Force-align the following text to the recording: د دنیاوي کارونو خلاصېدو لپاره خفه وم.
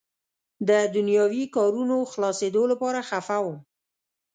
د 0.67 0.69
دنیاوي 0.95 1.43
کارونو 1.55 1.97
خلاصېدو 2.11 2.61
لپاره 2.71 2.99
خفه 3.09 3.37
وم. 3.43 3.57